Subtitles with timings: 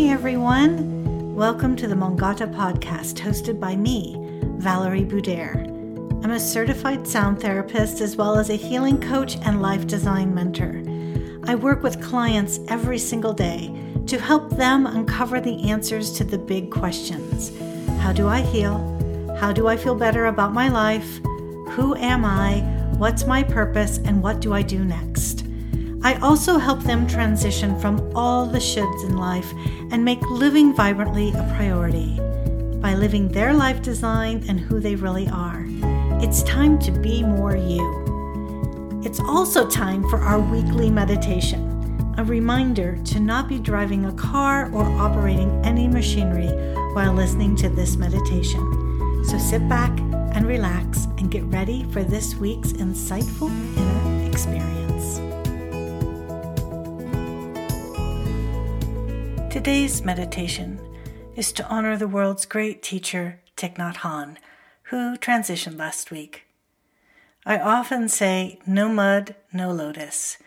[0.00, 4.16] Hey everyone, welcome to the Mongata podcast hosted by me,
[4.56, 5.66] Valerie Boudère.
[6.24, 10.82] I'm a certified sound therapist as well as a healing coach and life design mentor.
[11.44, 16.38] I work with clients every single day to help them uncover the answers to the
[16.38, 17.52] big questions
[18.00, 18.78] How do I heal?
[19.38, 21.18] How do I feel better about my life?
[21.72, 22.60] Who am I?
[22.96, 23.98] What's my purpose?
[23.98, 25.44] And what do I do next?
[26.02, 29.52] I also help them transition from all the shoulds in life
[29.90, 32.18] and make living vibrantly a priority
[32.80, 35.66] by living their life design and who they really are.
[36.22, 39.02] It's time to be more you.
[39.04, 44.72] It's also time for our weekly meditation, a reminder to not be driving a car
[44.72, 46.48] or operating any machinery
[46.94, 49.24] while listening to this meditation.
[49.26, 49.90] So sit back
[50.34, 55.29] and relax and get ready for this week's insightful inner experience.
[59.50, 60.78] Today's meditation
[61.34, 64.36] is to honor the world's great teacher, Thich Nhat Hanh,
[64.84, 66.44] who transitioned last week.
[67.44, 70.38] I often say, no mud, no lotus.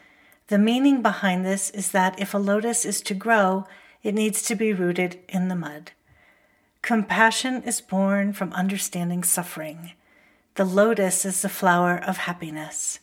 [0.48, 3.68] The meaning behind this is that if a lotus is to grow,
[4.04, 5.92] it needs to be rooted in the mud.
[6.82, 9.92] Compassion is born from understanding suffering.
[10.56, 13.02] The lotus is the flower of happiness.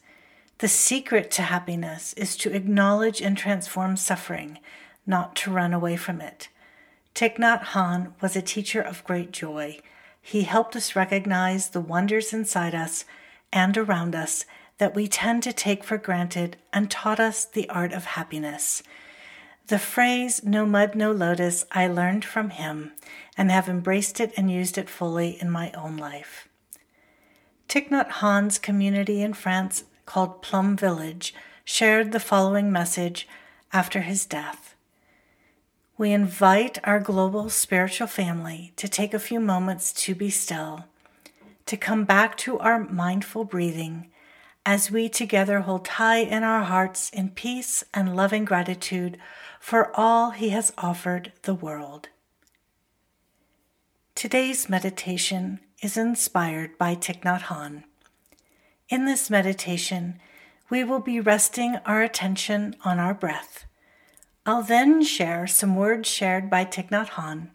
[0.61, 4.61] The secret to happiness is to acknowledge and transform suffering
[5.11, 6.48] not to run away from it.
[7.14, 9.80] Thich Nhat Hanh was a teacher of great joy.
[10.22, 13.05] He helped us recognize the wonders inside us
[13.52, 14.47] and around us
[14.78, 18.83] that we tend to take for granted and taught us the art of happiness.
[19.67, 22.92] The phrase, no mud, no lotus, I learned from him
[23.36, 26.48] and have embraced it and used it fully in my own life.
[27.69, 33.28] Thich Nhat Hanh's community in France, called Plum Village, shared the following message
[33.72, 34.74] after his death
[36.01, 40.87] we invite our global spiritual family to take a few moments to be still,
[41.67, 44.11] to come back to our mindful breathing
[44.64, 49.19] as we together hold tight in our hearts in peace and loving gratitude
[49.61, 52.08] for all He has offered the world.
[54.14, 57.85] Today's meditation is inspired by Thich Nhat Hanh.
[58.89, 60.19] In this meditation,
[60.70, 63.67] we will be resting our attention on our breath
[64.50, 67.50] I'll then share some words shared by Thich Nhat Hanh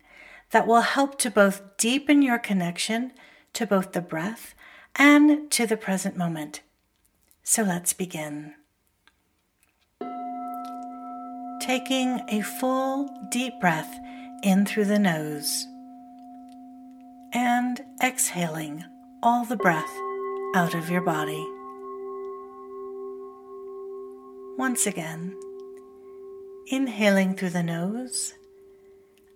[0.51, 3.11] that will help to both deepen your connection
[3.51, 4.55] to both the breath
[4.95, 6.61] and to the present moment.
[7.43, 8.53] So let's begin.
[11.59, 13.99] Taking a full, deep breath
[14.41, 15.67] in through the nose
[17.33, 18.85] and exhaling
[19.21, 19.93] all the breath
[20.55, 21.45] out of your body.
[24.57, 25.35] Once again
[26.67, 28.33] inhaling through the nose,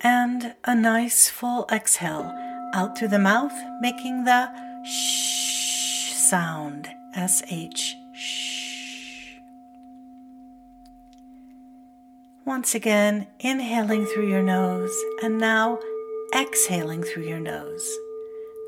[0.01, 2.33] and a nice full exhale
[2.73, 4.49] out through the mouth, making the
[4.85, 6.89] shh sound.
[7.15, 7.95] S H.
[12.45, 15.79] Once again, inhaling through your nose, and now
[16.35, 17.97] exhaling through your nose.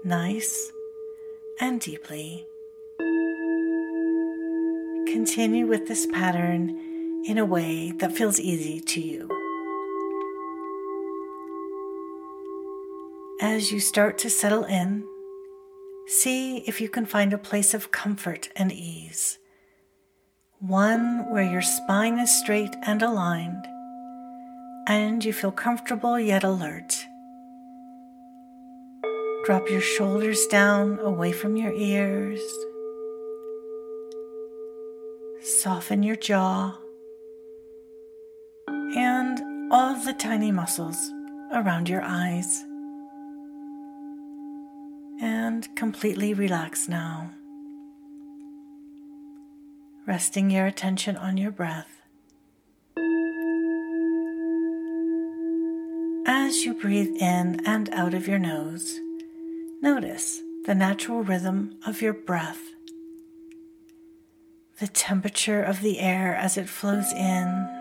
[0.03, 0.71] Nice
[1.59, 2.47] and deeply.
[5.05, 6.79] Continue with this pattern
[7.25, 9.29] in a way that feels easy to you.
[13.39, 15.05] As you start to settle in,
[16.07, 19.37] see if you can find a place of comfort and ease.
[20.59, 23.67] One where your spine is straight and aligned,
[24.87, 27.05] and you feel comfortable yet alert.
[29.45, 32.41] Drop your shoulders down away from your ears.
[35.41, 36.77] Soften your jaw
[39.81, 41.11] all the tiny muscles
[41.51, 42.63] around your eyes.
[45.19, 47.31] And completely relax now.
[50.05, 52.03] Resting your attention on your breath.
[56.27, 58.99] As you breathe in and out of your nose,
[59.81, 62.61] notice the natural rhythm of your breath,
[64.79, 67.80] the temperature of the air as it flows in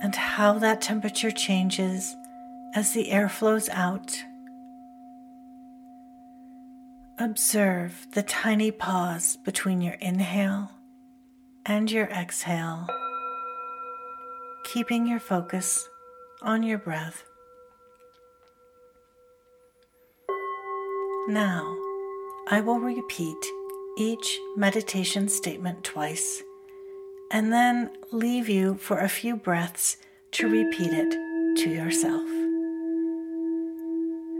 [0.00, 2.14] and how that temperature changes
[2.74, 4.22] as the air flows out.
[7.18, 10.70] Observe the tiny pause between your inhale
[11.64, 12.86] and your exhale,
[14.64, 15.88] keeping your focus
[16.42, 17.24] on your breath.
[21.28, 21.74] Now,
[22.48, 23.36] I will repeat
[23.98, 26.42] each meditation statement twice
[27.30, 29.96] and then leave you for a few breaths
[30.32, 31.10] to repeat it
[31.58, 32.28] to yourself.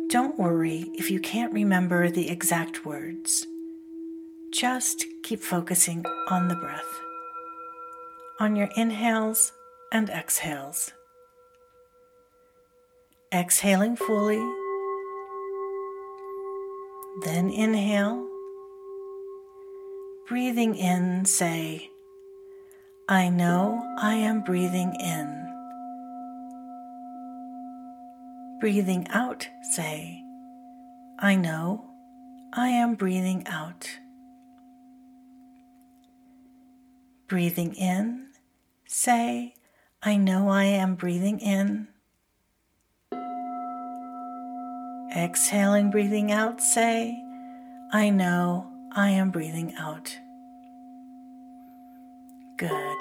[0.09, 3.47] Don't worry if you can't remember the exact words.
[4.53, 7.01] Just keep focusing on the breath,
[8.39, 9.53] on your inhales
[9.93, 10.93] and exhales.
[13.33, 14.43] Exhaling fully,
[17.25, 18.29] then inhale.
[20.29, 21.91] Breathing in, say,
[23.09, 25.47] I know I am breathing in.
[28.59, 30.25] Breathing out, say,
[31.17, 31.85] I know
[32.53, 34.01] I am breathing out.
[37.29, 38.27] Breathing in,
[38.89, 39.55] say,
[40.03, 41.87] I know I am breathing in.
[45.17, 47.17] Exhaling, breathing out, say,
[47.93, 50.19] I know I am breathing out.
[52.59, 52.97] Good.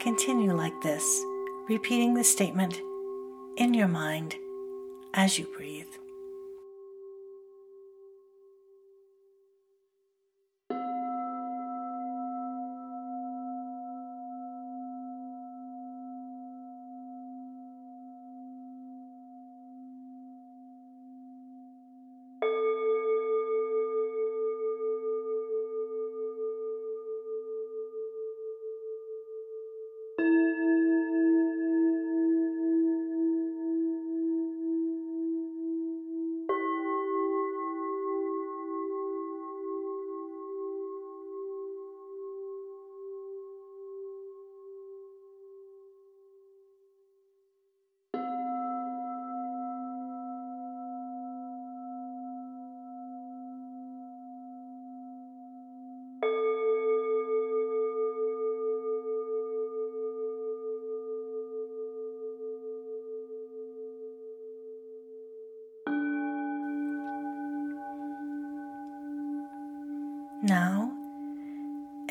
[0.00, 1.24] Continue like this,
[1.66, 2.82] repeating the statement
[3.56, 4.36] in your mind
[5.14, 5.86] as you breathe.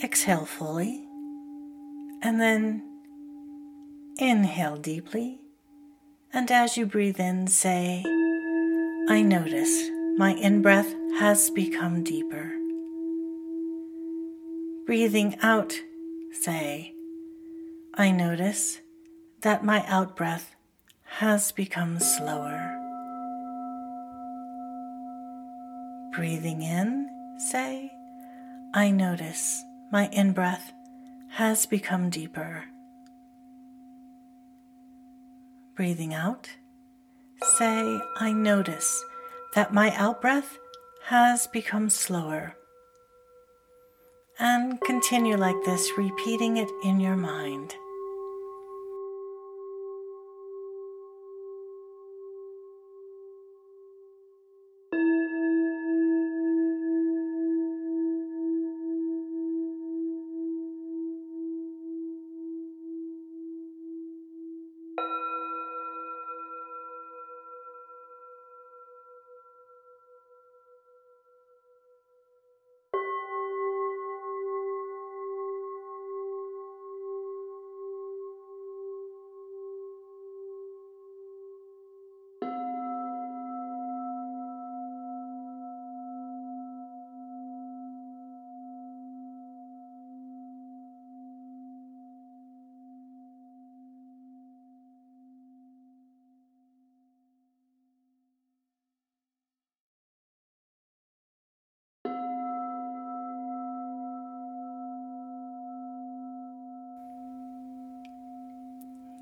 [0.03, 1.05] Exhale fully
[2.21, 2.83] and then
[4.17, 5.39] inhale deeply.
[6.31, 8.03] And as you breathe in, say,
[9.09, 12.53] I notice my in breath has become deeper.
[14.85, 15.73] Breathing out,
[16.31, 16.93] say,
[17.95, 18.79] I notice
[19.41, 20.55] that my out breath
[21.05, 22.75] has become slower.
[26.13, 27.09] Breathing in,
[27.51, 27.91] say,
[28.73, 30.71] I notice my in breath
[31.31, 32.65] has become deeper.
[35.75, 36.49] Breathing out,
[37.57, 39.03] say, I notice
[39.55, 40.57] that my out breath
[41.05, 42.55] has become slower.
[44.39, 47.73] And continue like this, repeating it in your mind.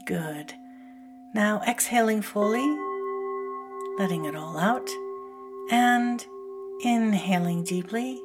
[0.08, 0.54] Good.
[1.34, 2.66] Now exhaling fully,
[4.00, 4.90] letting it all out,
[5.70, 6.26] and
[6.82, 8.18] inhaling deeply.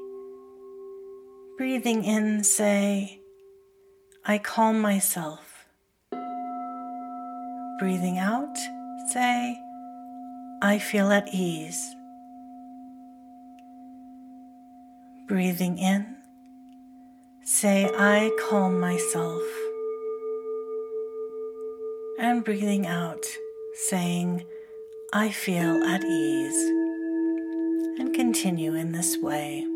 [1.59, 3.21] Breathing in, say,
[4.25, 5.67] I calm myself.
[7.81, 8.57] Breathing out,
[9.09, 9.59] say,
[10.62, 11.97] I feel at ease.
[15.27, 16.15] Breathing in,
[17.43, 19.43] say, I calm myself
[22.23, 23.26] and breathing out,
[23.75, 24.47] saying,
[25.12, 26.69] I feel at ease,
[27.99, 29.67] and continue in this way.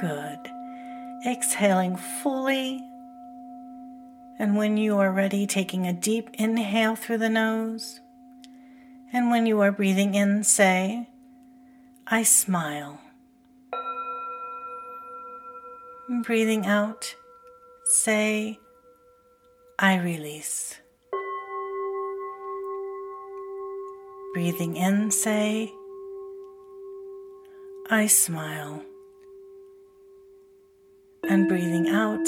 [0.00, 0.50] Good.
[1.26, 2.82] Exhaling fully.
[4.38, 8.00] And when you are ready, taking a deep inhale through the nose.
[9.12, 11.06] And when you are breathing in, say,
[12.06, 12.98] I smile.
[16.22, 17.14] Breathing out,
[17.84, 18.58] say,
[19.78, 20.76] I release.
[24.32, 25.70] Breathing in, say,
[27.90, 28.82] I smile.
[31.28, 32.26] And breathing out,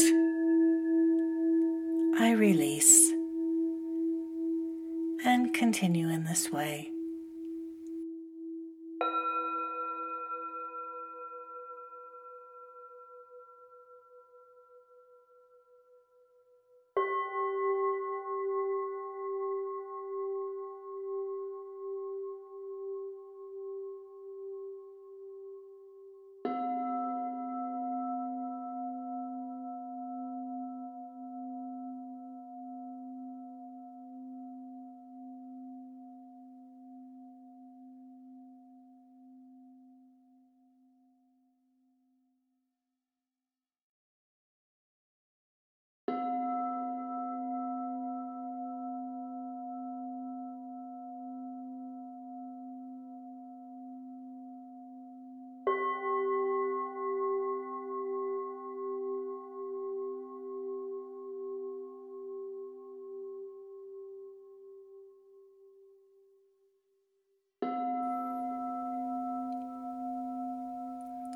[2.20, 3.12] I release.
[5.24, 6.91] And continue in this way.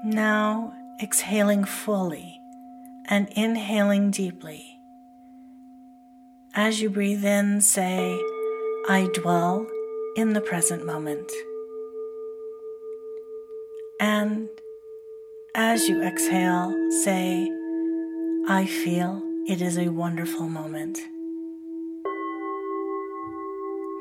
[0.06, 0.72] Now
[1.02, 2.40] exhaling fully
[3.06, 4.78] and inhaling deeply.
[6.54, 8.16] As you breathe in, say,
[8.88, 9.66] I dwell
[10.16, 11.28] in the present moment.
[13.98, 14.48] And
[15.56, 16.72] as you exhale,
[17.02, 17.50] say,
[18.46, 21.00] I feel it is a wonderful moment.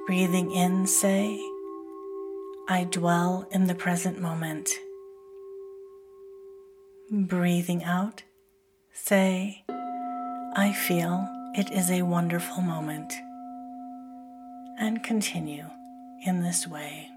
[0.06, 1.36] Breathing in, say,
[2.70, 4.82] I dwell in the present moment.
[7.12, 8.24] Breathing out,
[8.92, 13.14] say, I feel it is a wonderful moment.
[14.80, 15.70] And continue
[16.26, 17.12] in this way.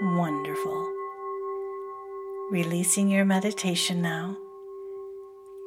[0.00, 0.92] Wonderful.
[2.52, 4.36] Releasing your meditation now,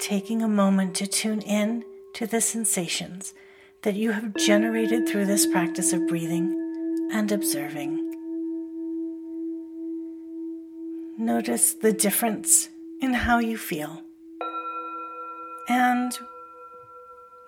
[0.00, 1.84] taking a moment to tune in
[2.14, 3.34] to the sensations
[3.82, 6.50] that you have generated through this practice of breathing
[7.12, 7.98] and observing.
[11.18, 12.70] Notice the difference
[13.02, 14.00] in how you feel.
[15.68, 16.18] And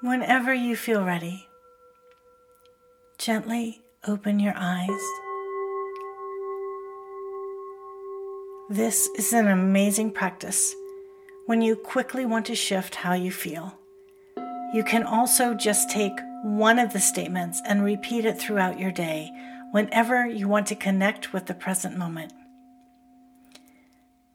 [0.03, 1.49] whenever you feel ready,
[3.17, 5.24] gently open your eyes
[8.71, 10.75] This is an amazing practice
[11.44, 13.78] when you quickly want to shift how you feel.
[14.73, 19.30] You can also just take one of the statements and repeat it throughout your day
[19.73, 22.33] whenever you want to connect with the present moment.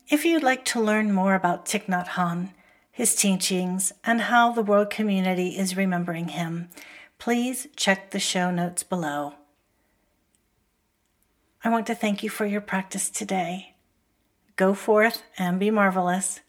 [0.07, 2.49] If you'd like to learn more about Thich Nhat Hanh,
[2.91, 6.69] his teachings, and how the world community is remembering him,
[7.17, 9.33] please check the show notes below.
[11.63, 13.73] I want to thank you for your practice today.
[14.59, 16.41] Go forth and be marvelous.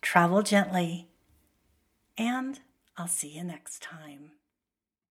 [0.00, 1.08] Travel gently.
[2.16, 2.58] And
[2.96, 4.30] I'll see you next time.